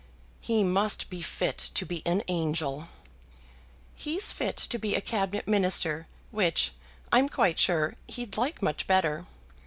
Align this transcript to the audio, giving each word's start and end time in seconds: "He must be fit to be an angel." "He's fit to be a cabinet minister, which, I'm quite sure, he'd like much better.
"He 0.39 0.63
must 0.63 1.11
be 1.11 1.21
fit 1.21 1.55
to 1.75 1.85
be 1.85 2.01
an 2.07 2.23
angel." 2.27 2.89
"He's 3.93 4.33
fit 4.33 4.57
to 4.57 4.79
be 4.79 4.95
a 4.95 4.99
cabinet 4.99 5.47
minister, 5.47 6.07
which, 6.31 6.71
I'm 7.11 7.29
quite 7.29 7.59
sure, 7.59 7.93
he'd 8.07 8.35
like 8.35 8.63
much 8.63 8.87
better. 8.87 9.27